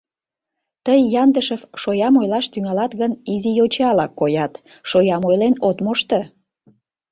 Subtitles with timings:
[0.85, 4.53] Тый, Яндышев, шоям ойлаш тӱҥалат гын, изи йочала коят,
[4.89, 6.19] шоям ойлен от мошто.